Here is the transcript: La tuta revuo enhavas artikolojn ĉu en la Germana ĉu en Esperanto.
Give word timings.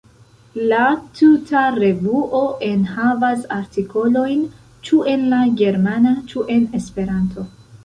La 0.69 0.85
tuta 1.19 1.61
revuo 1.75 2.41
enhavas 2.69 3.45
artikolojn 3.59 4.43
ĉu 4.89 5.05
en 5.15 5.29
la 5.37 5.45
Germana 5.63 6.17
ĉu 6.33 6.49
en 6.57 6.69
Esperanto. 6.83 7.49